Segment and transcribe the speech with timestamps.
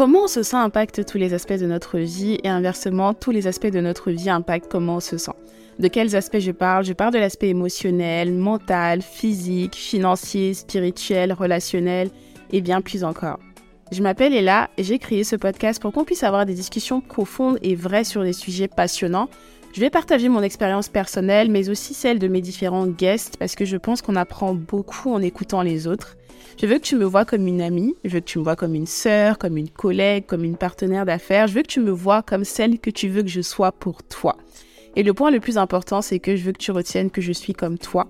[0.00, 3.46] Comment on se sent impacte tous les aspects de notre vie et inversement, tous les
[3.46, 5.34] aspects de notre vie impactent comment on se sent.
[5.78, 6.86] De quels aspects je parle?
[6.86, 12.08] Je parle de l'aspect émotionnel, mental, physique, financier, spirituel, relationnel
[12.50, 13.40] et bien plus encore.
[13.92, 17.58] Je m'appelle Ella et j'ai créé ce podcast pour qu'on puisse avoir des discussions profondes
[17.60, 19.28] et vraies sur des sujets passionnants.
[19.74, 23.66] Je vais partager mon expérience personnelle mais aussi celle de mes différents guests parce que
[23.66, 26.16] je pense qu'on apprend beaucoup en écoutant les autres.
[26.58, 28.56] Je veux que tu me vois comme une amie, je veux que tu me vois
[28.56, 31.46] comme une sœur, comme une collègue, comme une partenaire d'affaires.
[31.46, 34.02] Je veux que tu me vois comme celle que tu veux que je sois pour
[34.02, 34.36] toi.
[34.96, 37.32] Et le point le plus important, c'est que je veux que tu retiennes que je
[37.32, 38.08] suis comme toi.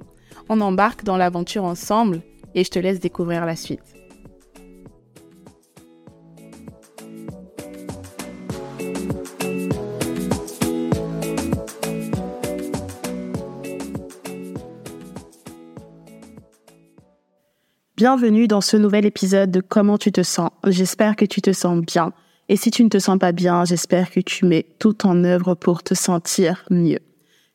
[0.49, 2.23] On embarque dans l'aventure ensemble
[2.55, 4.00] et je te laisse découvrir la suite.
[18.01, 20.49] Bienvenue dans ce nouvel épisode de Comment tu te sens.
[20.67, 22.15] J'espère que tu te sens bien.
[22.49, 25.55] Et si tu ne te sens pas bien, j'espère que tu mets tout en œuvre
[25.55, 27.01] pour te sentir mieux.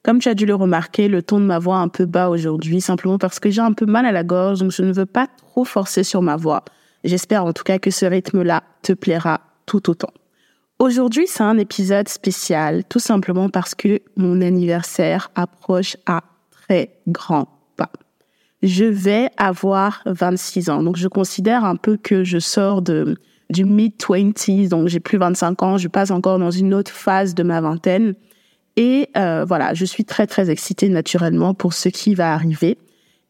[0.04, 2.30] Comme tu as dû le remarquer, le ton de ma voix est un peu bas
[2.30, 5.08] aujourd'hui, simplement parce que j'ai un peu mal à la gorge, donc je ne veux
[5.08, 6.64] pas trop forcer sur ma voix.
[7.04, 10.14] J'espère en tout cas que ce rythme-là te plaira tout autant.
[10.78, 16.22] Aujourd'hui, c'est un épisode spécial, tout simplement parce que mon anniversaire approche à
[16.52, 17.48] très grand
[18.66, 20.84] je vais avoir 26 ans.
[20.84, 23.16] Donc, je considère un peu que je sors de,
[23.50, 27.44] du mid-20s, donc j'ai plus 25 ans, je passe encore dans une autre phase de
[27.44, 28.16] ma vingtaine.
[28.76, 32.78] Et euh, voilà, je suis très, très excitée naturellement pour ce qui va arriver.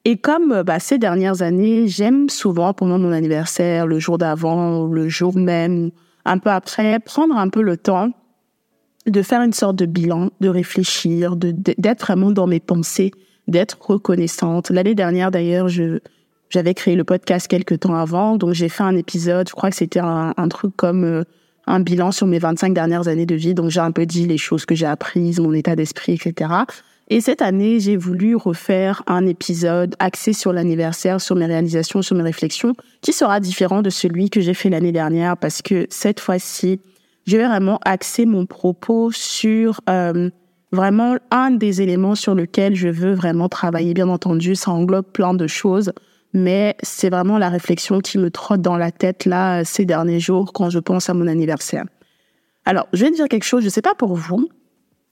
[0.06, 4.86] Et comme euh, bah, ces dernières années, j'aime souvent pendant mon anniversaire, le jour d'avant,
[4.88, 5.92] le jour même,
[6.24, 8.12] un peu après, prendre un peu le temps
[9.06, 13.12] de faire une sorte de bilan, de réfléchir, d'être vraiment dans mes pensées
[13.48, 14.70] d'être reconnaissante.
[14.70, 16.00] L'année dernière, d'ailleurs, je
[16.50, 19.50] j'avais créé le podcast quelques temps avant, donc j'ai fait un épisode.
[19.50, 21.24] Je crois que c'était un, truc comme euh,
[21.68, 23.54] un bilan sur mes 25 dernières années de vie.
[23.54, 26.52] Donc j'ai un peu dit les choses que j'ai apprises, mon état d'esprit, etc.
[27.10, 32.16] Et cette année, j'ai voulu refaire un épisode axé sur l'anniversaire, sur mes réalisations, sur
[32.16, 36.20] mes réflexions, qui sera différent de celui que j'ai fait l'année dernière, parce que cette
[36.20, 36.80] fois-ci,
[37.28, 40.30] je vais vraiment axer mon propos sur euh,
[40.76, 43.94] vraiment un des éléments sur lequel je veux vraiment travailler.
[43.94, 45.92] Bien entendu, ça englobe plein de choses,
[46.34, 50.54] mais c'est vraiment la réflexion qui me trotte dans la tête là ces derniers jours
[50.54, 51.86] quand je pense à mon anniversaire.
[52.66, 54.50] Alors, je vais dire quelque chose, je sais pas pour vous,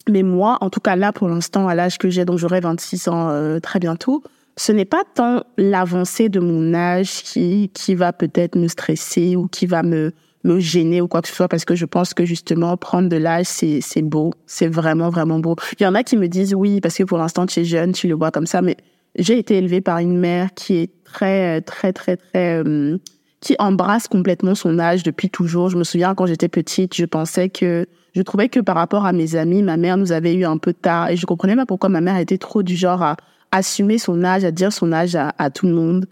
[0.10, 3.08] mais moi, en tout cas là pour l'instant, à l'âge que j'ai, donc j'aurai 26
[3.08, 4.24] ans euh, très bientôt,
[4.58, 9.48] ce n'est pas tant l'avancée de mon âge qui qui va peut-être me stresser ou
[9.48, 12.26] qui va me me gêner ou quoi que ce soit parce que je pense que
[12.26, 15.56] justement prendre de l'âge c'est c'est beau, c'est vraiment vraiment beau.
[15.80, 17.94] Il y en a qui me disent oui parce que pour l'instant tu es jeune,
[17.94, 18.78] tu le vois comme ça mais
[19.16, 22.98] j'ai été élevée par une mère qui est très très très très euh,
[23.40, 25.70] qui embrasse complètement son âge depuis toujours.
[25.70, 29.12] Je me souviens quand j'étais petite, je pensais que je trouvais que par rapport à
[29.12, 31.90] mes amis, ma mère nous avait eu un peu tard et je comprenais pas pourquoi
[31.90, 33.18] ma mère était trop du genre à
[33.52, 36.06] assumer son âge, à dire son âge à, à tout le monde.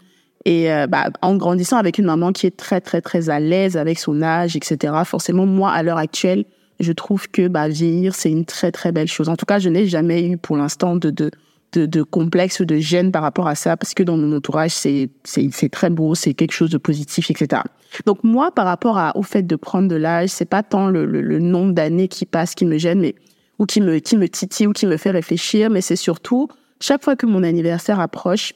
[0.44, 3.76] Et euh, bah, en grandissant avec une maman qui est très très très à l'aise
[3.76, 4.94] avec son âge, etc.
[5.04, 6.44] Forcément, moi à l'heure actuelle,
[6.80, 9.28] je trouve que bah, vieillir c'est une très très belle chose.
[9.28, 11.30] En tout cas, je n'ai jamais eu pour l'instant de, de
[11.72, 14.72] de, de complexe ou de gêne par rapport à ça parce que dans mon entourage
[14.72, 17.62] c'est c'est c'est très beau, c'est quelque chose de positif, etc.
[18.04, 21.20] Donc moi, par rapport au fait de prendre de l'âge, c'est pas tant le, le,
[21.20, 23.14] le nombre d'années qui passent qui me gêne, mais
[23.58, 26.48] ou qui me qui me titille ou qui me fait réfléchir, mais c'est surtout
[26.80, 28.52] chaque fois que mon anniversaire approche,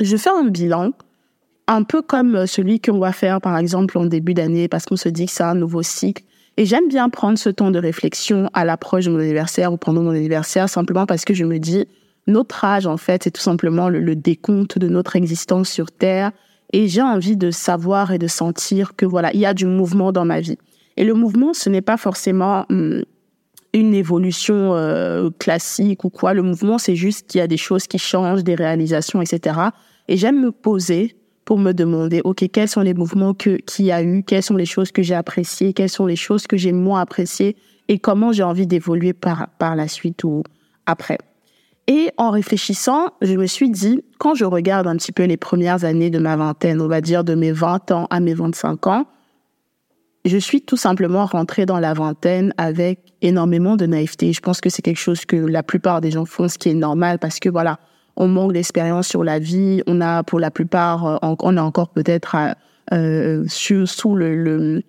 [0.00, 0.92] je fais un bilan
[1.68, 4.96] un peu comme euh, celui qu'on va faire par exemple en début d'année parce qu'on
[4.96, 6.24] se dit que c'est un nouveau cycle.
[6.56, 10.02] Et j'aime bien prendre ce temps de réflexion à l'approche de mon anniversaire ou pendant
[10.02, 11.86] mon anniversaire simplement parce que je me dis
[12.26, 16.32] notre âge en fait c'est tout simplement le, décompte de notre existence sur Terre
[16.72, 20.10] et j'ai envie de savoir et de sentir que voilà il y a du mouvement
[20.10, 20.58] dans ma vie.
[20.96, 23.04] Et le mouvement ce n'est pas forcément hum,
[23.72, 26.34] une évolution euh, classique ou quoi.
[26.34, 29.60] Le mouvement c'est juste qu'il y a des choses qui changent, des réalisations, etc.
[30.08, 31.17] Et j'aime me poser
[31.48, 34.56] pour me demander, OK, quels sont les mouvements que, qu'il y a eu, quelles sont
[34.56, 37.56] les choses que j'ai appréciées, quelles sont les choses que j'ai moins appréciées
[37.88, 40.42] et comment j'ai envie d'évoluer par, par la suite ou
[40.84, 41.16] après.
[41.86, 45.86] Et en réfléchissant, je me suis dit, quand je regarde un petit peu les premières
[45.86, 49.06] années de ma vingtaine, on va dire de mes 20 ans à mes 25 ans,
[50.26, 54.34] je suis tout simplement rentrée dans la vingtaine avec énormément de naïveté.
[54.34, 56.74] Je pense que c'est quelque chose que la plupart des gens font, ce qui est
[56.74, 57.78] normal parce que voilà,
[58.18, 59.82] on manque d'expérience sur la vie.
[59.86, 62.36] On a, pour la plupart, euh, on a encore peut-être
[62.92, 64.82] euh, sous le,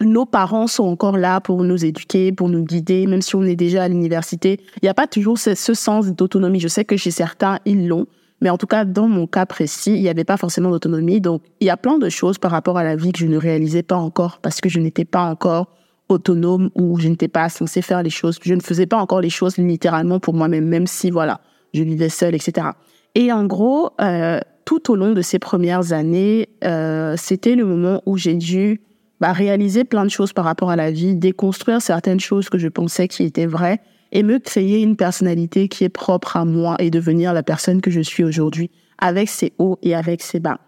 [0.00, 3.56] nos parents sont encore là pour nous éduquer, pour nous guider, même si on est
[3.56, 4.58] déjà à l'université.
[4.76, 6.60] Il n'y a pas toujours ce, sens d'autonomie.
[6.60, 8.06] Je sais que chez certains, ils l'ont,
[8.40, 11.20] Mais en tout cas, dans mon cas précis, il n'y avait pas forcément d'autonomie.
[11.20, 13.36] Donc, il y a plein de choses par rapport à la vie que je ne
[13.36, 15.68] réalisais pas encore parce que je n'étais pas encore
[16.08, 18.38] autonome ou je n'étais pas censée faire les choses.
[18.42, 21.40] Je ne faisais pas encore les choses littéralement pour moi-même, même si, voilà,
[21.74, 22.68] je vivais seule, etc.
[23.14, 28.02] Et en gros, euh, tout au long de ces premières années, euh, c'était le moment
[28.06, 28.80] où j'ai dû
[29.20, 32.68] bah, réaliser plein de choses par rapport à la vie, déconstruire certaines choses que je
[32.68, 33.80] pensais qui étaient vraies
[34.12, 37.90] et me créer une personnalité qui est propre à moi et devenir la personne que
[37.90, 40.58] je suis aujourd'hui, avec ses hauts et avec ses bas.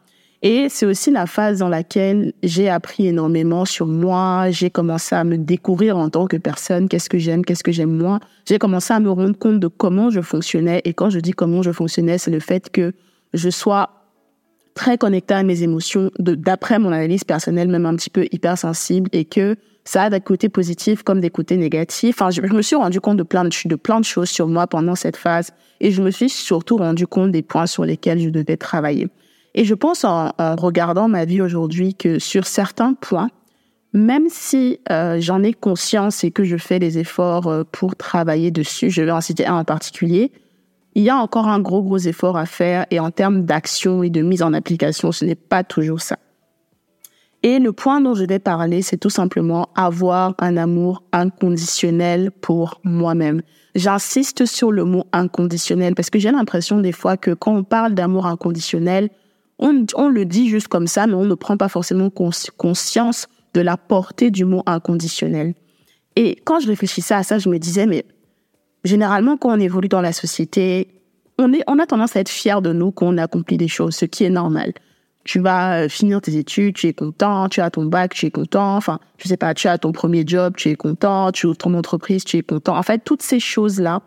[0.47, 5.25] Et c'est aussi la phase dans laquelle j'ai appris énormément sur moi, j'ai commencé à
[5.25, 8.21] me découvrir en tant que personne, qu'est-ce que j'aime, qu'est-ce que j'aime moi.
[8.47, 10.83] J'ai commencé à me rendre compte de comment je fonctionnais.
[10.85, 12.93] Et quand je dis comment je fonctionnais, c'est le fait que
[13.33, 13.89] je sois
[14.75, 19.25] très connectée à mes émotions, d'après mon analyse personnelle, même un petit peu hypersensible, et
[19.25, 22.21] que ça a des côtés positifs comme des côtés négatifs.
[22.21, 24.67] Enfin, je, me suis rendu compte de plein de, de plein de choses sur moi
[24.67, 28.29] pendant cette phase, et je me suis surtout rendu compte des points sur lesquels je
[28.29, 29.09] devais travailler.
[29.55, 33.31] Et je pense en, regardant ma vie aujourd'hui que sur certains points,
[33.93, 38.51] même si euh, j'en ai conscience et que je fais des efforts euh, pour travailler
[38.51, 40.33] dessus, je vais en citer un en particulier,
[40.97, 44.11] il y a encore un gros, gros effort à faire et en termes d'action et
[44.11, 46.19] de mise en application, ce n'est pas toujours ça.
[47.45, 52.81] Et le point dont je vais parler, c'est tout simplement avoir un amour inconditionnel pour
[52.85, 53.43] moi-même.
[53.75, 57.95] J'insiste sur le mot inconditionnel parce que j'ai l'impression des fois que quand on parle
[57.95, 59.11] d'amour inconditionnel,
[59.59, 63.77] on, le dit juste comme ça, mais on ne prend pas forcément conscience de la
[63.77, 65.55] portée du mot inconditionnel.
[66.17, 68.05] Et quand je réfléchissais à ça, je me disais, mais
[68.85, 70.89] généralement, quand on évolue dans la société,
[71.39, 73.95] on, est, on a tendance à être fier de nous quand on accomplit des choses,
[73.95, 74.73] ce qui est normal.
[75.25, 78.31] Tu vas euh, finir tes études, tu es content, tu as ton bac, tu es
[78.31, 81.57] content, enfin, je sais pas, tu as ton premier job, tu es content, tu ouvres
[81.57, 82.77] ton entreprise, tu es content.
[82.77, 84.03] En fait, toutes ces choses-là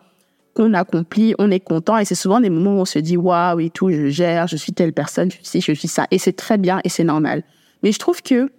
[0.58, 3.60] qu'on accomplit, on est content et c'est souvent des moments où on se dit waouh
[3.60, 6.32] et tout, je gère, je suis telle personne, je suis je suis ça et c'est
[6.32, 7.44] très bien et c'est normal.
[7.84, 8.50] Mais je trouve que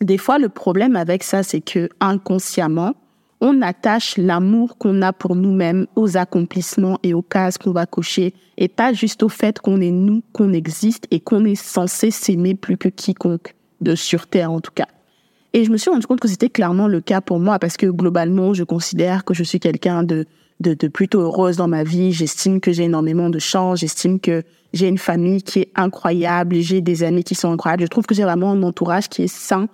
[0.00, 2.94] des fois, le problème avec ça, c'est que inconsciemment,
[3.42, 8.32] on attache l'amour qu'on a pour nous-mêmes aux accomplissements et aux cases qu'on va cocher
[8.56, 12.54] et pas juste au fait qu'on est nous, qu'on existe et qu'on est censé s'aimer
[12.54, 14.86] plus que quiconque, de sur Terre en tout cas.
[15.52, 17.86] Et je me suis rendu compte que c'était clairement le cas pour moi parce que
[17.86, 20.26] globalement, je considère que je suis quelqu'un de,
[20.60, 22.12] de, plutôt heureuse dans ma vie.
[22.12, 23.80] J'estime que j'ai énormément de chance.
[23.80, 24.42] J'estime que
[24.72, 26.56] j'ai une famille qui est incroyable.
[26.56, 27.82] J'ai des amis qui sont incroyables.
[27.82, 29.68] Je trouve que j'ai vraiment un entourage qui est sain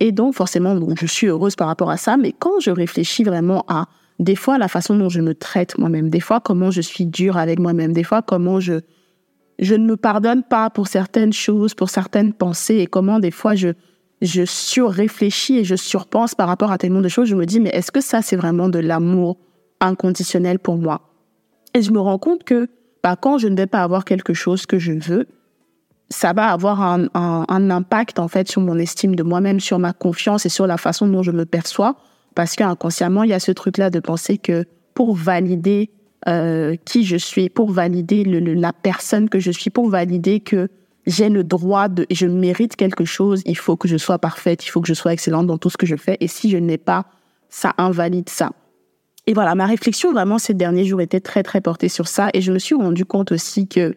[0.00, 2.16] et donc, forcément, je suis heureuse par rapport à ça.
[2.16, 3.86] Mais quand je réfléchis vraiment à,
[4.18, 7.36] des fois, la façon dont je me traite moi-même, des fois, comment je suis dure
[7.36, 8.80] avec moi-même, des fois, comment je,
[9.58, 13.54] je ne me pardonne pas pour certaines choses, pour certaines pensées, et comment, des fois,
[13.54, 13.68] je,
[14.22, 17.70] je surréfléchis et je surpense par rapport à tellement de choses, je me dis, mais
[17.70, 19.36] est-ce que ça, c'est vraiment de l'amour?
[19.80, 21.02] Inconditionnel pour moi?
[21.74, 22.68] Et je me rends compte que,
[23.02, 25.26] bah, quand je ne vais pas avoir quelque chose que je veux,
[26.10, 27.08] ça va avoir un,
[27.70, 31.06] impact en fait sur mon estime de moi-même, sur ma confiance et sur la façon
[31.06, 31.96] dont je me perçois,
[32.34, 35.90] parce qu'inconsciemment il y a ce truc-là de penser que pour valider
[36.28, 40.68] euh, qui je suis, pour valider la personne que je suis, pour valider que
[41.06, 44.68] j'ai le droit de, je mérite quelque chose, il faut que je sois parfaite, il
[44.68, 46.76] faut que je sois excellente dans tout ce que je fais, et si je n'ai
[46.76, 47.06] pas,
[47.48, 48.50] ça invalide ça.
[49.30, 52.40] Et voilà, ma réflexion vraiment ces derniers jours était très très portée sur ça, et
[52.40, 53.94] je me suis rendu compte aussi que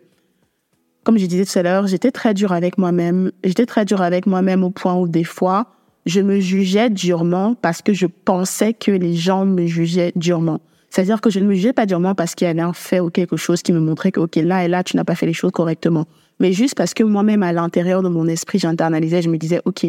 [1.03, 3.31] comme je disais tout à l'heure, j'étais très dure avec moi-même.
[3.43, 5.65] J'étais très dure avec moi-même au point où des fois,
[6.05, 10.59] je me jugeais durement parce que je pensais que les gens me jugeaient durement.
[10.91, 13.09] C'est-à-dire que je ne me jugeais pas durement parce qu'il y avait un fait ou
[13.09, 15.33] quelque chose qui me montrait que, OK, là et là, tu n'as pas fait les
[15.33, 16.05] choses correctement.
[16.39, 19.87] Mais juste parce que moi-même, à l'intérieur de mon esprit, j'internalisais, je me disais, OK,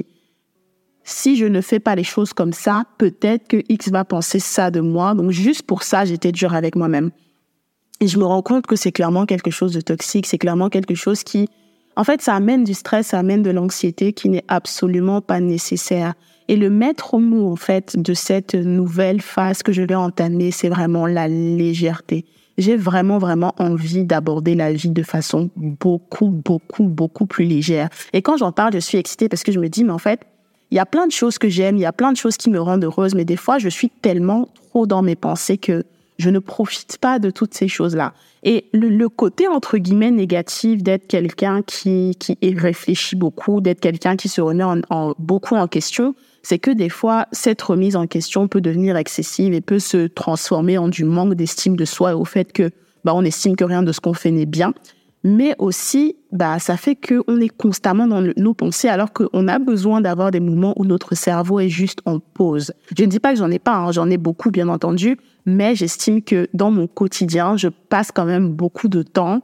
[1.04, 4.70] si je ne fais pas les choses comme ça, peut-être que X va penser ça
[4.70, 5.14] de moi.
[5.14, 7.10] Donc, juste pour ça, j'étais dure avec moi-même.
[8.00, 10.94] Et je me rends compte que c'est clairement quelque chose de toxique, c'est clairement quelque
[10.94, 11.48] chose qui,
[11.96, 16.14] en fait, ça amène du stress, ça amène de l'anxiété qui n'est absolument pas nécessaire.
[16.48, 20.68] Et le maître mot, en fait, de cette nouvelle phase que je vais entamer, c'est
[20.68, 22.24] vraiment la légèreté.
[22.56, 27.88] J'ai vraiment, vraiment envie d'aborder la vie de façon beaucoup, beaucoup, beaucoup plus légère.
[28.12, 30.20] Et quand j'en parle, je suis excitée parce que je me dis, mais en fait,
[30.70, 32.50] il y a plein de choses que j'aime, il y a plein de choses qui
[32.50, 35.84] me rendent heureuse, mais des fois, je suis tellement trop dans mes pensées que
[36.18, 38.12] je ne profite pas de toutes ces choses-là.
[38.44, 44.28] Et le, côté, entre guillemets, négatif d'être quelqu'un qui, qui réfléchit beaucoup, d'être quelqu'un qui
[44.28, 44.64] se remet
[45.18, 49.60] beaucoup en question, c'est que des fois, cette remise en question peut devenir excessive et
[49.60, 52.70] peut se transformer en du manque d'estime de soi et au fait que,
[53.04, 54.74] bah, on estime que rien de ce qu'on fait n'est bien
[55.24, 60.02] mais aussi, bah, ça fait qu'on est constamment dans nos pensées alors qu'on a besoin
[60.02, 62.74] d'avoir des moments où notre cerveau est juste en pause.
[62.94, 65.16] Je ne dis pas que j'en ai pas, hein, j'en ai beaucoup bien entendu,
[65.46, 69.40] mais j'estime que dans mon quotidien, je passe quand même beaucoup de temps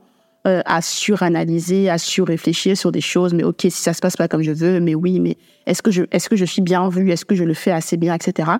[0.46, 3.32] euh, à suranalyser, à surréfléchir sur des choses.
[3.32, 5.90] Mais ok, si ça se passe pas comme je veux, mais oui, mais est-ce que
[5.90, 8.50] je, est-ce que je suis bien vue, est-ce que je le fais assez bien, etc.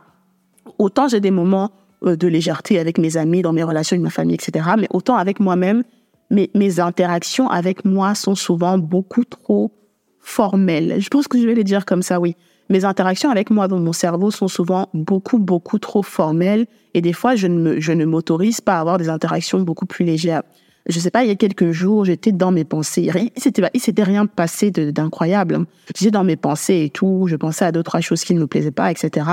[0.79, 1.71] Autant j'ai des moments
[2.07, 4.71] euh, de légèreté avec mes amis, dans mes relations avec ma famille, etc.
[4.79, 5.83] Mais autant avec moi-même,
[6.31, 9.73] mes, mes interactions avec moi sont souvent beaucoup trop
[10.21, 10.97] formelles.
[11.01, 12.37] Je pense que je vais les dire comme ça, oui
[12.71, 16.67] mes interactions avec moi dans mon cerveau sont souvent beaucoup, beaucoup trop formelles.
[16.95, 20.43] Et des fois, je ne, m'autorise pas à avoir des interactions beaucoup plus légères.
[20.87, 23.11] Je sais pas, il y a quelques jours, j'étais dans mes pensées.
[23.37, 25.57] Il s'était, il s'était rien passé d'incroyable.
[25.57, 25.67] Hein.
[25.95, 27.27] J'étais dans mes pensées et tout.
[27.29, 29.27] Je pensais à deux, trois choses qui ne me plaisaient pas, etc.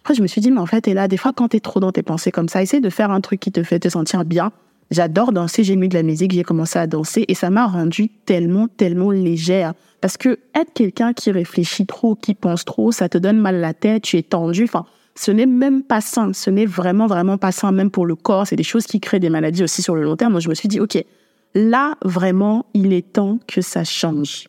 [0.00, 1.60] Après, je me suis dit, mais en fait, et là, des fois, quand tu es
[1.60, 3.88] trop dans tes pensées comme ça, essaie de faire un truc qui te fait te
[3.88, 4.52] sentir bien.
[4.90, 8.08] J'adore danser, j'ai mis de la musique, j'ai commencé à danser et ça m'a rendu
[8.08, 9.74] tellement, tellement légère.
[10.00, 13.72] Parce que être quelqu'un qui réfléchit trop, qui pense trop, ça te donne mal la
[13.72, 14.64] tête, tu es tendu.
[14.64, 16.32] Enfin, ce n'est même pas sain.
[16.32, 18.46] Ce n'est vraiment, vraiment pas sain, même pour le corps.
[18.46, 20.32] C'est des choses qui créent des maladies aussi sur le long terme.
[20.32, 21.04] Moi, je me suis dit, OK,
[21.54, 24.48] là, vraiment, il est temps que ça change.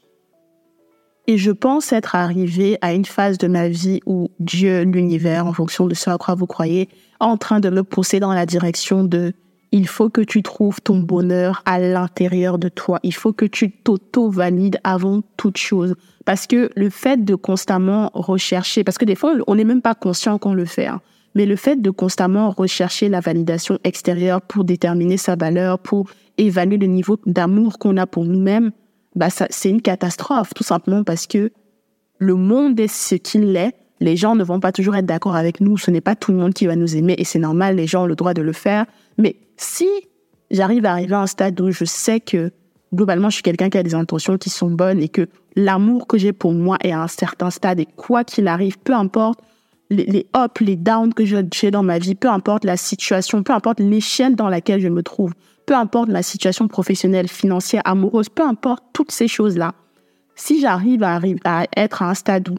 [1.28, 5.54] Et je pense être arrivée à une phase de ma vie où Dieu, l'univers, en
[5.54, 8.46] fonction de ce à quoi vous croyez, est en train de me pousser dans la
[8.48, 9.34] direction de
[9.72, 13.00] il faut que tu trouves ton bonheur à l'intérieur de toi.
[13.04, 15.96] Il faut que tu t'auto-valides avant toute chose.
[16.26, 19.96] Parce que le fait de constamment rechercher, parce que des fois, on n'est même pas
[19.96, 21.02] conscient qu'on le fait, hein,
[21.36, 26.78] mais le fait de constamment rechercher la validation extérieure pour déterminer sa valeur, pour évaluer
[26.78, 28.72] le niveau d'amour qu'on a pour nous-mêmes,
[29.16, 31.52] bah c'est une catastrophe, tout simplement parce que
[32.18, 33.74] le monde est ce qu'il est.
[34.00, 35.78] Les gens ne vont pas toujours être d'accord avec nous.
[35.78, 37.76] Ce n'est pas tout le monde qui va nous aimer et c'est normal.
[37.76, 38.86] Les gens ont le droit de le faire.
[39.18, 39.88] Mais si
[40.50, 42.52] j'arrive à arriver à un stade où je sais que
[42.94, 46.18] globalement je suis quelqu'un qui a des intentions qui sont bonnes et que l'amour que
[46.18, 49.40] j'ai pour moi est à un certain stade et quoi qu'il arrive, peu importe
[49.90, 53.54] les, les ups, les downs que j'ai dans ma vie, peu importe la situation, peu
[53.54, 55.34] importe l'échelle dans laquelle je me trouve,
[55.66, 59.74] peu importe ma situation professionnelle, financière, amoureuse, peu importe toutes ces choses-là,
[60.36, 62.56] si j'arrive à, à être à un stade où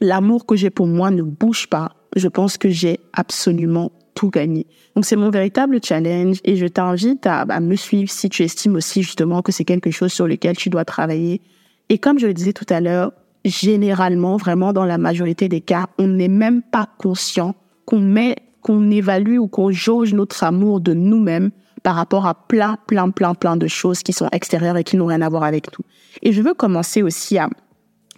[0.00, 4.66] l'amour que j'ai pour moi ne bouge pas, je pense que j'ai absolument tout gagner.
[4.94, 9.02] Donc c'est mon véritable challenge et je t'invite à, me suivre si tu estimes aussi
[9.02, 11.40] justement que c'est quelque chose sur lequel tu dois travailler.
[11.88, 13.12] Et comme je le disais tout à l'heure,
[13.44, 18.90] généralement, vraiment dans la majorité des cas, on n'est même pas conscient qu'on met, qu'on
[18.90, 21.50] évalue ou qu'on jauge notre amour de nous-mêmes
[21.82, 25.06] par rapport à plein, plein, plein, plein de choses qui sont extérieures et qui n'ont
[25.06, 25.84] rien à voir avec nous.
[26.22, 27.48] Et je veux commencer aussi à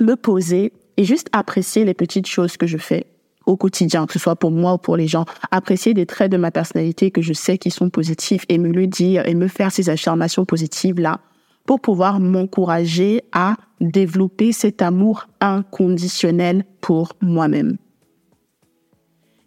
[0.01, 3.07] me poser et juste apprécier les petites choses que je fais
[3.47, 6.37] au quotidien, que ce soit pour moi ou pour les gens, apprécier des traits de
[6.37, 9.73] ma personnalité que je sais qui sont positifs et me le dire et me faire
[9.73, 11.21] ces affirmations positives là
[11.67, 17.77] pour pouvoir m'encourager à développer cet amour inconditionnel pour moi-même.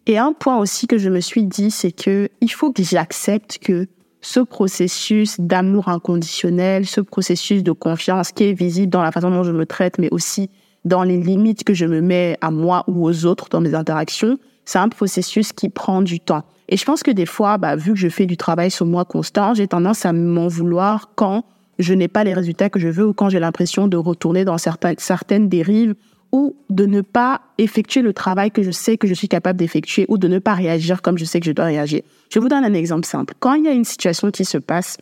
[0.07, 3.57] Et un point aussi que je me suis dit, c'est que il faut que j'accepte
[3.59, 3.87] que
[4.21, 9.43] ce processus d'amour inconditionnel, ce processus de confiance qui est visible dans la façon dont
[9.43, 10.49] je me traite, mais aussi
[10.86, 14.38] dans les limites que je me mets à moi ou aux autres dans mes interactions,
[14.63, 16.44] c'est un processus qui prend du temps.
[16.70, 19.06] Et je pense que des fois, bah, vu que je fais du travail sur moi
[19.06, 21.44] constant, j'ai tendance à m'en vouloir quand
[21.77, 24.58] je n'ai pas les résultats que je veux ou quand j'ai l'impression de retourner dans
[24.58, 25.96] certaines, dérives
[26.32, 30.06] ou de ne pas effectuer le travail que je sais que je suis capable d'effectuer
[30.10, 32.01] ou de ne pas réagir comme je sais que je dois réagir.
[32.30, 33.34] Je vous donne un exemple simple.
[33.39, 34.98] Quand il y a une situation qui se passe,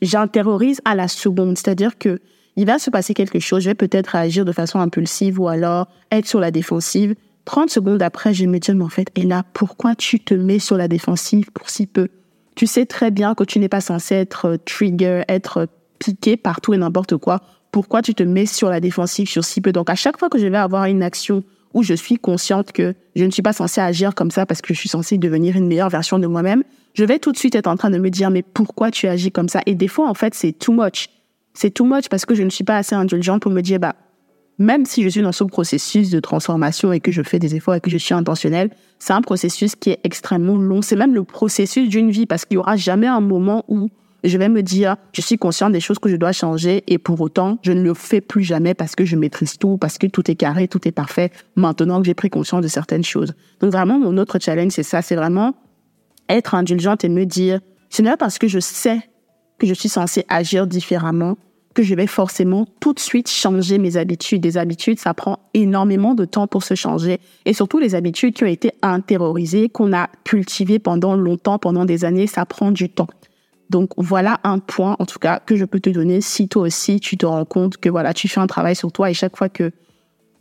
[0.00, 2.20] j'intériorise à la seconde, c'est-à-dire que
[2.56, 5.88] il va se passer quelque chose, je vais peut-être réagir de façon impulsive ou alors
[6.10, 7.14] être sur la défensive.
[7.44, 10.76] 30 secondes après, je me dire, mais en fait, et pourquoi tu te mets sur
[10.76, 12.08] la défensive pour si peu?
[12.54, 15.66] Tu sais très bien que tu n'es pas censé être euh, trigger, être
[15.98, 17.40] piqué par tout et n'importe quoi.
[17.70, 19.72] Pourquoi tu te mets sur la défensive sur si peu?
[19.72, 21.42] Donc, à chaque fois que je vais avoir une action
[21.72, 24.74] où je suis consciente que je ne suis pas censée agir comme ça parce que
[24.74, 27.68] je suis censée devenir une meilleure version de moi-même, je vais tout de suite être
[27.68, 29.62] en train de me dire, mais pourquoi tu agis comme ça?
[29.64, 31.08] Et des fois, en fait, c'est too much
[31.54, 33.94] c'est too much parce que je ne suis pas assez indulgente pour me dire, bah,
[34.58, 37.74] même si je suis dans ce processus de transformation et que je fais des efforts
[37.74, 40.82] et que je suis intentionnelle, c'est un processus qui est extrêmement long.
[40.82, 43.88] C'est même le processus d'une vie parce qu'il y aura jamais un moment où
[44.24, 47.20] je vais me dire, je suis consciente des choses que je dois changer et pour
[47.20, 50.30] autant, je ne le fais plus jamais parce que je maîtrise tout, parce que tout
[50.30, 53.34] est carré, tout est parfait, maintenant que j'ai pris conscience de certaines choses.
[53.60, 55.54] Donc vraiment, mon autre challenge, c'est ça, c'est vraiment
[56.28, 59.00] être indulgente et me dire, ce n'est pas parce que je sais
[59.58, 61.36] que je suis censée agir différemment,
[61.74, 64.42] que je vais forcément tout de suite changer mes habitudes.
[64.42, 67.20] Des habitudes, ça prend énormément de temps pour se changer.
[67.44, 72.04] Et surtout les habitudes qui ont été intériorisées, qu'on a cultivées pendant longtemps, pendant des
[72.04, 73.08] années, ça prend du temps.
[73.70, 77.00] Donc voilà un point, en tout cas, que je peux te donner si toi aussi
[77.00, 79.48] tu te rends compte que voilà, tu fais un travail sur toi et chaque fois
[79.48, 79.72] que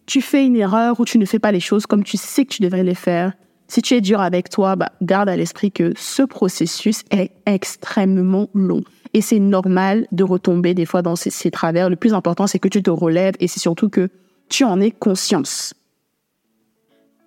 [0.06, 2.54] tu fais une erreur ou tu ne fais pas les choses comme tu sais que
[2.54, 3.32] tu devrais les faire,
[3.72, 8.50] Si tu es dur avec toi, bah, garde à l'esprit que ce processus est extrêmement
[8.54, 8.82] long.
[9.14, 11.90] Et c'est normal de retomber des fois dans ces, travers.
[11.90, 14.10] Le plus important, c'est que tu te relèves et c'est surtout que
[14.50, 15.74] tu en aies conscience.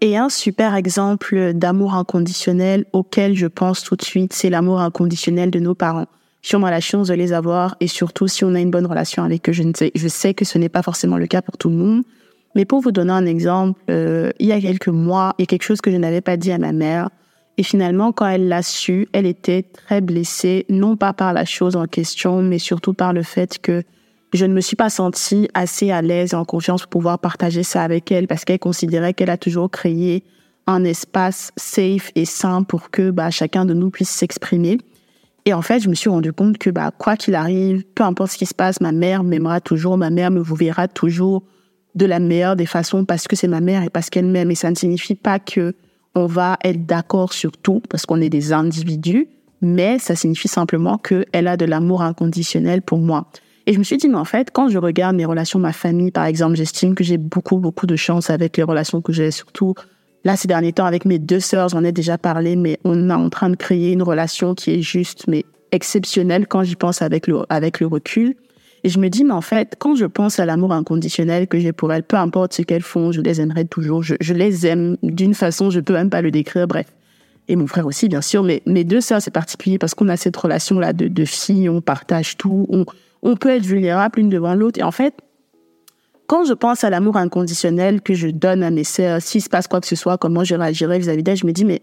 [0.03, 5.51] Et un super exemple d'amour inconditionnel auquel je pense tout de suite, c'est l'amour inconditionnel
[5.51, 6.09] de nos parents.
[6.43, 8.85] Si on a la chance de les avoir et surtout si on a une bonne
[8.85, 11.77] relation avec eux, je sais que ce n'est pas forcément le cas pour tout le
[11.77, 12.03] monde.
[12.55, 15.47] Mais pour vous donner un exemple, euh, il y a quelques mois, il y a
[15.47, 17.11] quelque chose que je n'avais pas dit à ma mère.
[17.57, 21.77] Et finalement, quand elle l'a su, elle était très blessée, non pas par la chose
[21.77, 23.83] en question, mais surtout par le fait que
[24.33, 27.63] je ne me suis pas sentie assez à l'aise et en confiance pour pouvoir partager
[27.63, 30.25] ça avec elle parce qu'elle considérait qu'elle a toujours créé
[30.67, 34.79] un espace safe et sain pour que bah, chacun de nous puisse s'exprimer.
[35.45, 38.33] Et en fait, je me suis rendu compte que bah, quoi qu'il arrive, peu importe
[38.33, 41.45] ce qui se passe, ma mère m'aimera toujours, ma mère me vous verra toujours
[41.95, 44.51] de la meilleure des façons parce que c'est ma mère et parce qu'elle m'aime.
[44.51, 45.75] Et ça ne signifie pas que
[46.15, 49.29] on va être d'accord sur tout parce qu'on est des individus,
[49.61, 53.27] mais ça signifie simplement qu'elle a de l'amour inconditionnel pour moi.
[53.67, 56.11] Et je me suis dit, mais en fait, quand je regarde mes relations, ma famille,
[56.11, 59.75] par exemple, j'estime que j'ai beaucoup, beaucoup de chance avec les relations que j'ai, surtout
[60.25, 63.13] là, ces derniers temps, avec mes deux sœurs, j'en ai déjà parlé, mais on est
[63.13, 67.27] en train de créer une relation qui est juste, mais exceptionnelle quand j'y pense avec
[67.27, 68.37] le, avec le recul.
[68.85, 71.73] Et je me dis, mais en fait, quand je pense à l'amour inconditionnel que j'ai
[71.73, 74.03] pour elles, peu importe ce qu'elles font, je les aimerai toujours.
[74.03, 76.87] Je, les aime d'une façon, je peux même pas le décrire, bref.
[77.49, 80.19] Et mon frère aussi, bien sûr, mais mes deux sœurs, c'est particulier parce qu'on a
[80.19, 82.85] cette relation-là de, de filles, on partage tout, on,
[83.23, 84.79] on peut être vulnérable l'une devant l'autre.
[84.79, 85.15] Et en fait,
[86.27, 89.67] quand je pense à l'amour inconditionnel que je donne à mes sœurs, s'il se passe
[89.67, 91.81] quoi que ce soit, comment je réagirais vis-à-vis d'elles, je me dis, mais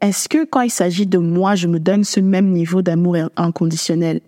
[0.00, 4.20] est-ce que quand il s'agit de moi, je me donne ce même niveau d'amour inconditionnel?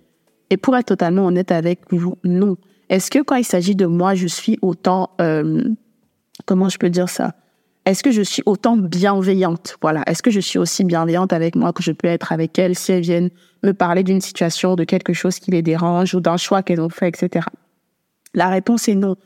[0.50, 2.56] Et pour être totalement honnête avec vous, non.
[2.88, 5.64] Est-ce que quand il s'agit de moi, je suis autant, euh,
[6.44, 7.34] comment je peux dire ça?
[7.84, 9.76] Est-ce que je suis autant bienveillante?
[9.80, 10.02] Voilà.
[10.06, 12.92] Est-ce que je suis aussi bienveillante avec moi que je peux être avec elles si
[12.92, 13.30] elles viennent
[13.62, 16.88] me parler d'une situation, de quelque chose qui les dérange ou d'un choix qu'elles ont
[16.88, 17.46] fait, etc.
[18.34, 19.16] La réponse est non.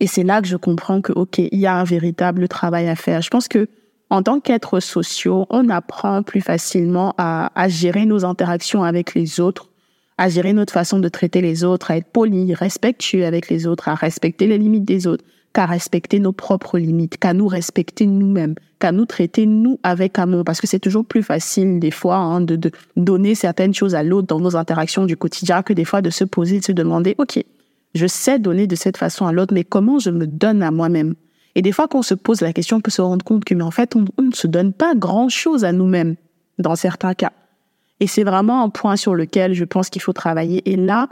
[0.00, 2.96] Et c'est là que je comprends que, OK, il y a un véritable travail à
[2.96, 3.20] faire.
[3.20, 3.68] Je pense que,
[4.08, 9.40] en tant qu'êtres sociaux, on apprend plus facilement à, à gérer nos interactions avec les
[9.40, 9.70] autres,
[10.18, 13.88] à gérer notre façon de traiter les autres, à être poli, respectueux avec les autres,
[13.88, 18.56] à respecter les limites des autres qu'à respecter nos propres limites, qu'à nous respecter nous-mêmes,
[18.78, 22.42] qu'à nous traiter nous avec amour, parce que c'est toujours plus facile des fois hein,
[22.42, 26.02] de, de donner certaines choses à l'autre dans nos interactions du quotidien que des fois
[26.02, 27.42] de se poser, de se demander, ok,
[27.94, 31.14] je sais donner de cette façon à l'autre, mais comment je me donne à moi-même?
[31.54, 33.54] Et des fois, quand on se pose la question, on peut se rendre compte que,
[33.54, 36.16] mais en fait, on, on ne se donne pas grand-chose à nous-mêmes
[36.58, 37.32] dans certains cas.
[38.00, 40.70] Et c'est vraiment un point sur lequel je pense qu'il faut travailler.
[40.70, 41.08] Et là,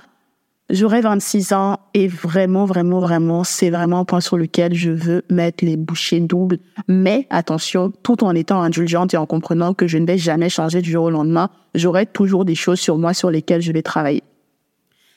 [0.71, 5.23] J'aurai 26 ans et vraiment, vraiment, vraiment, c'est vraiment un point sur lequel je veux
[5.29, 6.59] mettre les bouchées doubles.
[6.89, 10.81] Mais attention, tout en étant indulgente et en comprenant que je ne vais jamais changer
[10.81, 14.23] du jour au lendemain, j'aurai toujours des choses sur moi sur lesquelles je vais travailler.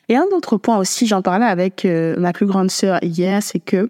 [0.09, 3.59] Et un autre point aussi, j'en parlais avec euh, ma plus grande sœur hier, c'est
[3.59, 3.89] que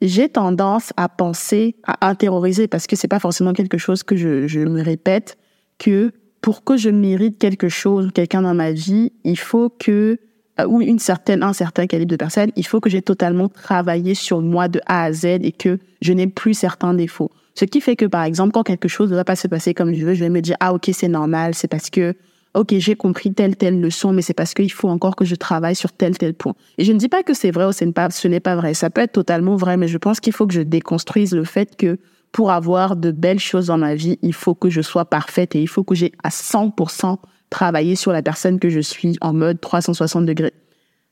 [0.00, 4.46] j'ai tendance à penser, à intérioriser, parce que c'est pas forcément quelque chose que je,
[4.46, 5.38] je me répète,
[5.78, 10.18] que pour que je mérite quelque chose, quelqu'un dans ma vie, il faut que
[10.60, 14.14] euh, ou une certaine, un certain calibre de personne, il faut que j'ai totalement travaillé
[14.14, 17.30] sur moi de A à Z et que je n'ai plus certains défauts.
[17.54, 19.92] Ce qui fait que, par exemple, quand quelque chose ne va pas se passer comme
[19.92, 22.14] je veux, je vais me dire, ah, ok, c'est normal, c'est parce que,
[22.54, 25.74] ok, j'ai compris telle, telle leçon, mais c'est parce qu'il faut encore que je travaille
[25.74, 26.54] sur tel, tel point.
[26.78, 28.74] Et je ne dis pas que c'est vrai ou pas, ce n'est pas vrai.
[28.74, 31.76] Ça peut être totalement vrai, mais je pense qu'il faut que je déconstruise le fait
[31.76, 31.98] que
[32.32, 35.62] pour avoir de belles choses dans ma vie, il faut que je sois parfaite et
[35.62, 37.18] il faut que j'ai à 100%
[37.50, 40.52] travailler sur la personne que je suis en mode 360 degrés.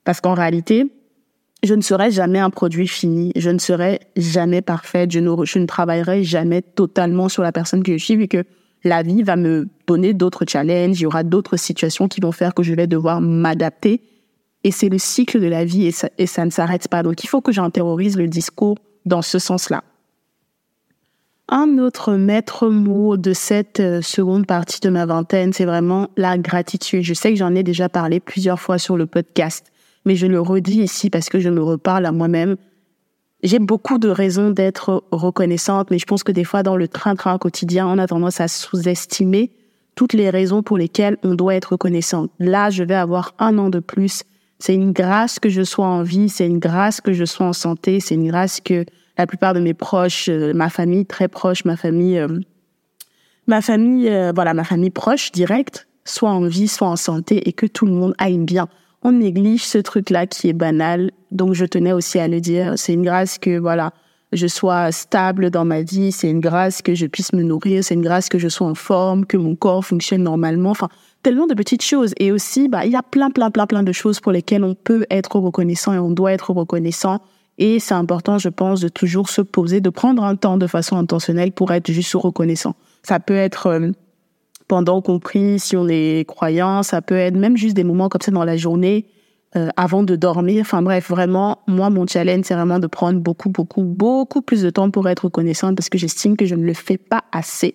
[0.04, 0.86] Parce qu'en réalité,
[1.62, 6.22] je ne serai jamais un produit fini, je ne serai jamais parfaite, je ne, travaillerai
[6.22, 8.44] jamais totalement sur la personne que je suis, vu que
[8.84, 12.54] la vie va me donner d'autres challenges, il y aura d'autres situations qui vont faire
[12.54, 14.02] que je vais devoir m'adapter.
[14.64, 17.02] Et c'est le cycle de la vie et ça, et ça ne s'arrête pas.
[17.02, 19.82] Donc il faut que j'intériorise le discours dans ce sens-là.
[21.48, 26.38] Un autre maître mot de cette euh, seconde partie de ma vingtaine, c'est vraiment la
[26.38, 27.02] gratitude.
[27.02, 29.70] Je sais que j'en ai déjà parlé plusieurs fois sur le podcast,
[30.04, 32.56] mais je le redis ici parce que je me reparle à moi-même.
[33.44, 37.38] J'ai beaucoup de raisons d'être reconnaissante, mais je pense que des fois, dans le train-train
[37.38, 39.52] quotidien, on a tendance à sous-estimer
[39.94, 42.32] toutes les raisons pour lesquelles on doit être reconnaissante.
[42.40, 44.24] Là, je vais avoir un an de plus.
[44.58, 47.52] C'est une grâce que je sois en vie, c'est une grâce que je sois en
[47.52, 48.84] santé, c'est une grâce que
[49.18, 52.28] la plupart de mes proches, euh, ma famille très proche, ma famille, euh,
[53.46, 57.52] ma famille, euh, voilà, ma famille proche, directe, soit en vie, soit en santé, et
[57.52, 58.68] que tout le monde aille bien.
[59.02, 62.74] On néglige ce truc-là qui est banal, donc je tenais aussi à le dire.
[62.76, 63.92] C'est une grâce que, voilà,
[64.32, 67.94] je sois stable dans ma vie, c'est une grâce que je puisse me nourrir, c'est
[67.94, 70.70] une grâce que je sois en forme, que mon corps fonctionne normalement.
[70.70, 70.88] Enfin,
[71.22, 72.12] tellement de petites choses.
[72.18, 74.74] Et aussi, bah, il y a plein, plein, plein, plein de choses pour lesquelles on
[74.74, 77.20] peut être reconnaissant et on doit être reconnaissant.
[77.58, 80.96] Et c'est important, je pense, de toujours se poser, de prendre un temps de façon
[80.96, 82.74] intentionnelle pour être juste reconnaissant.
[83.02, 83.90] Ça peut être euh,
[84.68, 88.20] pendant qu'on prie, si on est croyant, ça peut être même juste des moments comme
[88.20, 89.06] ça dans la journée
[89.56, 90.60] euh, avant de dormir.
[90.62, 94.70] Enfin bref, vraiment, moi, mon challenge, c'est vraiment de prendre beaucoup, beaucoup, beaucoup plus de
[94.70, 97.74] temps pour être reconnaissante parce que j'estime que je ne le fais pas assez.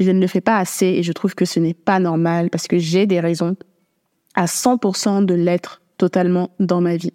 [0.00, 2.66] Je ne le fais pas assez et je trouve que ce n'est pas normal parce
[2.66, 3.54] que j'ai des raisons
[4.34, 7.12] à 100% de l'être totalement dans ma vie.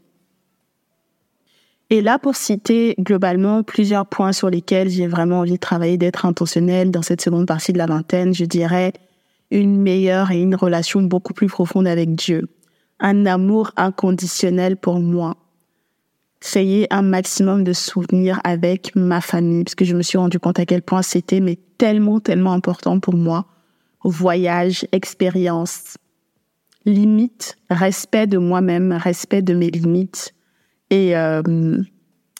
[1.91, 6.25] Et là, pour citer globalement plusieurs points sur lesquels j'ai vraiment envie de travailler, d'être
[6.25, 8.93] intentionnel dans cette seconde partie de la vingtaine, je dirais
[9.49, 12.47] une meilleure et une relation beaucoup plus profonde avec Dieu
[12.99, 15.38] un amour inconditionnel pour moi.
[16.39, 20.60] Créer un maximum de souvenirs avec ma famille, parce que je me suis rendu compte
[20.60, 23.45] à quel point c'était mais tellement, tellement important pour moi.
[24.04, 25.97] Voyage, expérience,
[26.86, 30.34] limite, respect de moi-même, respect de mes limites
[30.89, 31.41] et euh,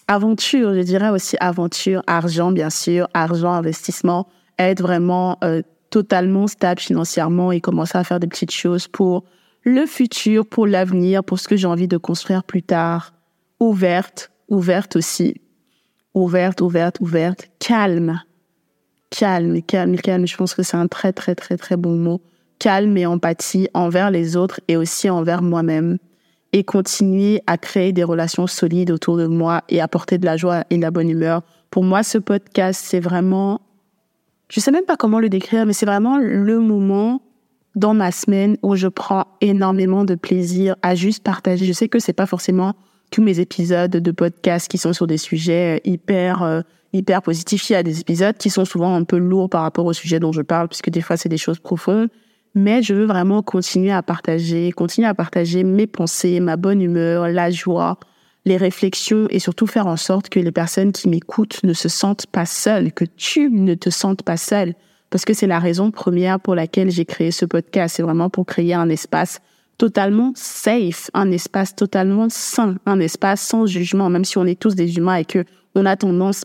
[0.08, 6.82] aventure, je dirais aussi aventure, argent bien sûr, argent, investissement, être vraiment euh, totalement stable
[6.82, 9.24] financièrement et commencer à faire des petites choses pour
[9.64, 13.14] le futur, pour l'avenir, pour ce que j'ai envie de construire plus tard.
[13.60, 15.42] Ouverte, ouverte aussi.
[16.14, 17.50] Ouverte, ouverte, ouverte.
[17.60, 18.22] Calme.
[19.10, 20.28] Calme, calme, calme.
[20.28, 22.22] Je pense que c'est un très, très, très, très bon mot.
[22.58, 25.98] Calme et empathie envers les autres et aussi envers moi-même.
[26.52, 30.64] Et continuer à créer des relations solides autour de moi et apporter de la joie
[30.70, 31.44] et de la bonne humeur.
[31.70, 33.62] Pour moi, ce podcast, c'est vraiment,
[34.50, 37.22] je sais même pas comment le décrire, mais c'est vraiment le moment
[37.76, 41.66] dans ma semaine où je prends énormément de plaisir à juste partager.
[41.66, 42.74] Je sais que c'est pas forcément
[43.12, 46.62] tous mes épisodes de podcast qui sont sur des sujets euh, hyper euh,
[46.94, 47.70] hyper positifs.
[47.70, 50.20] Il y a des épisodes qui sont souvent un peu lourds par rapport au sujet
[50.20, 52.10] dont je parle, puisque des fois c'est des choses profondes.
[52.56, 57.28] Mais je veux vraiment continuer à partager, continuer à partager mes pensées, ma bonne humeur,
[57.28, 58.00] la joie,
[58.46, 62.28] les réflexions et surtout faire en sorte que les personnes qui m'écoutent ne se sentent
[62.28, 64.74] pas seules, que tu ne te sentes pas seule
[65.10, 67.96] parce que c'est la raison première pour laquelle j'ai créé ce podcast.
[67.96, 69.42] C'est vraiment pour créer un espace
[69.78, 74.76] totalement safe, un espace totalement sain, un espace sans jugement, même si on est tous
[74.76, 76.44] des humains et que on a tendance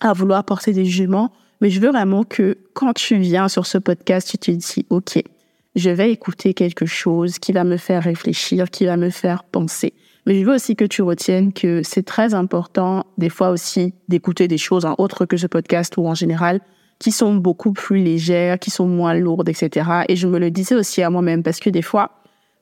[0.00, 1.32] à vouloir porter des jugements.
[1.62, 5.22] Mais je veux vraiment que quand tu viens sur ce podcast, tu te dis, OK,
[5.76, 9.94] je vais écouter quelque chose qui va me faire réfléchir, qui va me faire penser.
[10.26, 14.48] Mais je veux aussi que tu retiennes que c'est très important, des fois aussi, d'écouter
[14.48, 16.60] des choses en autre que ce podcast ou en général,
[16.98, 19.88] qui sont beaucoup plus légères, qui sont moins lourdes, etc.
[20.08, 22.10] Et je me le disais aussi à moi-même parce que des fois,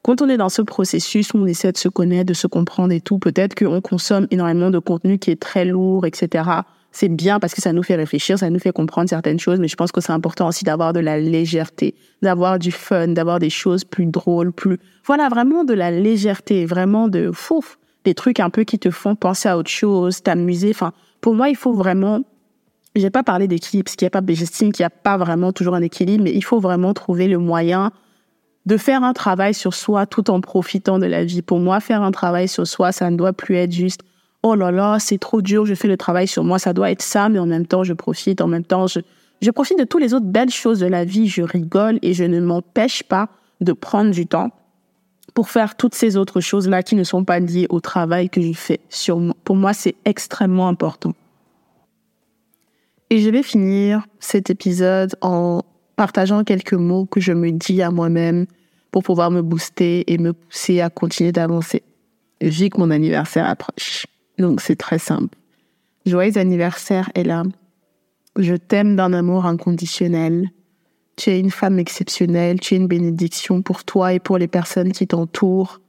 [0.03, 2.93] quand on est dans ce processus où on essaie de se connaître, de se comprendre
[2.93, 6.45] et tout, peut-être qu'on consomme énormément de contenu qui est très lourd, etc.
[6.93, 9.69] C'est bien parce que ça nous fait réfléchir, ça nous fait comprendre certaines choses, mais
[9.69, 13.51] je pense que c'est important aussi d'avoir de la légèreté, d'avoir du fun, d'avoir des
[13.51, 18.51] choses plus drôles, plus, voilà, vraiment de la légèreté, vraiment de, fouf, des trucs un
[18.51, 20.71] peu qui te font penser à autre chose, t'amuser.
[20.71, 22.25] Enfin, pour moi, il faut vraiment
[22.97, 25.53] j'ai pas parlé d'équilibre, parce qu'il y a pas, j'estime qu'il n'y a pas vraiment
[25.53, 27.93] toujours un équilibre, mais il faut vraiment trouver le moyen
[28.67, 31.43] de faire un travail sur soi tout en profitant de la vie.
[31.43, 34.01] Pour moi, faire un travail sur soi, ça ne doit plus être juste,
[34.43, 36.59] oh là là, c'est trop dur, je fais le travail sur moi.
[36.59, 39.79] Ça doit être ça, mais en même temps, je profite, en même temps, je, profite
[39.79, 43.03] de toutes les autres belles choses de la vie, je rigole et je ne m'empêche
[43.03, 43.29] pas
[43.61, 44.51] de prendre du temps
[45.35, 48.53] pour faire toutes ces autres choses-là qui ne sont pas liées au travail que je
[48.53, 49.37] fais sur moi.
[49.45, 51.15] Pour moi, c'est extrêmement important.
[53.11, 55.63] Et je vais finir cet épisode en
[55.97, 58.47] partageant quelques mots que je me dis à moi-même
[58.91, 61.83] pour pouvoir me booster et me pousser à continuer d'avancer.
[62.41, 64.07] Vu que mon anniversaire approche.
[64.41, 65.39] Donc c'est très simple.
[66.07, 67.45] Joyeux anniversaire, Ella.
[68.37, 70.51] Je t'aime d'un amour inconditionnel.
[71.17, 74.93] Tu es une femme exceptionnelle, tu es une bénédiction pour toi et pour les personnes
[74.93, 75.81] qui t'entourent.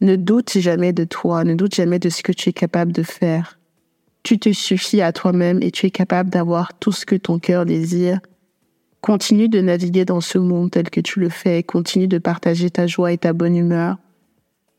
[0.00, 3.02] Ne doute jamais de toi, ne doute jamais de ce que tu es capable de
[3.02, 3.58] faire
[4.22, 7.66] tu te suffis à toi-même et tu es capable d'avoir tout ce que ton cœur
[7.66, 8.20] désire.
[9.00, 12.86] Continue de naviguer dans ce monde tel que tu le fais, continue de partager ta
[12.86, 13.96] joie et ta bonne humeur.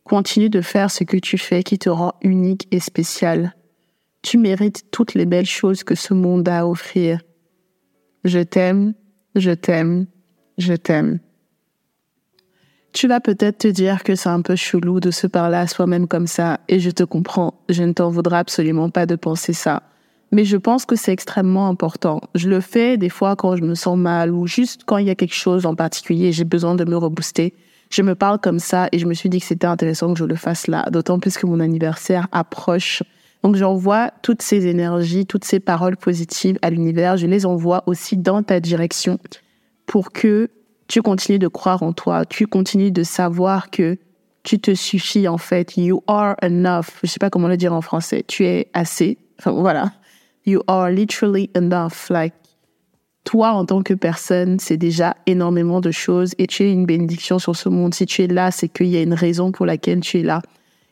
[0.03, 3.55] Continue de faire ce que tu fais qui te rend unique et spécial.
[4.21, 7.21] Tu mérites toutes les belles choses que ce monde a à offrir.
[8.23, 8.93] Je t'aime,
[9.35, 10.07] je t'aime,
[10.57, 11.19] je t'aime.
[12.93, 16.07] Tu vas peut-être te dire que c'est un peu chelou de se parler à soi-même
[16.07, 19.83] comme ça, et je te comprends, je ne t'en voudrais absolument pas de penser ça.
[20.31, 22.21] Mais je pense que c'est extrêmement important.
[22.35, 25.09] Je le fais des fois quand je me sens mal ou juste quand il y
[25.09, 27.53] a quelque chose en particulier, j'ai besoin de me rebooster.
[27.93, 30.25] Je me parle comme ça et je me suis dit que c'était intéressant que je
[30.25, 33.03] le fasse là, d'autant plus que mon anniversaire approche
[33.43, 38.17] Donc j'envoie toutes ces énergies, toutes ces paroles positives à l'univers, je les envoie aussi
[38.17, 39.19] dans ta direction
[39.85, 40.49] pour que
[40.87, 43.99] tu continues de croire en toi, tu continues de savoir que
[44.41, 46.99] tu te suffis en fait, you are enough.
[47.03, 49.19] Je sais pas comment le dire en français, tu es assez.
[49.37, 49.93] Enfin voilà.
[50.47, 52.09] You are literally enough.
[52.09, 52.33] Like
[53.23, 57.39] toi en tant que personne, c'est déjà énormément de choses et tu es une bénédiction
[57.39, 57.93] sur ce monde.
[57.93, 60.41] Si tu es là, c'est qu'il y a une raison pour laquelle tu es là.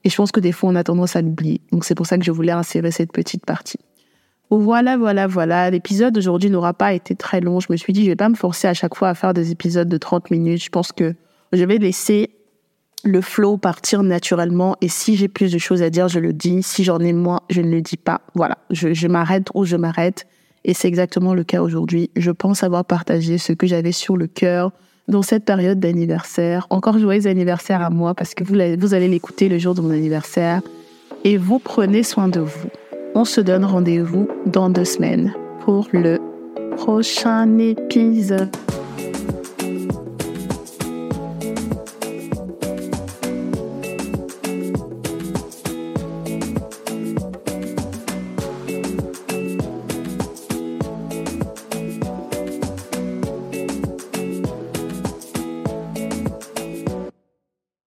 [0.03, 1.61] Et je pense que des fois, on a tendance à l'oublier.
[1.71, 3.79] Donc c'est pour ça que je voulais insérer cette petite partie.
[4.49, 5.69] Voilà, voilà, voilà.
[5.69, 7.59] L'épisode d'aujourd'hui n'aura pas été très long.
[7.59, 9.51] Je me suis dit, je vais pas me forcer à chaque fois à faire des
[9.51, 10.63] épisodes de 30 minutes.
[10.63, 11.13] Je pense que
[11.53, 12.31] je vais laisser
[13.03, 14.75] le flow partir naturellement.
[14.81, 16.63] Et si j'ai plus de choses à dire, je le dis.
[16.63, 18.21] Si j'en ai moins, je ne le dis pas.
[18.35, 18.57] Voilà.
[18.71, 20.27] Je, je m'arrête ou je m'arrête.
[20.63, 22.11] Et c'est exactement le cas aujourd'hui.
[22.15, 24.71] Je pense avoir partagé ce que j'avais sur le cœur,
[25.07, 26.65] dans cette période d'anniversaire.
[26.69, 30.61] Encore joyeux anniversaire à moi parce que vous, allez l'écouter le jour de mon anniversaire.
[31.23, 32.69] Et vous prenez soin de vous.
[33.13, 36.17] On se donne rendez-vous dans deux semaines pour le
[36.77, 38.49] prochain épisode.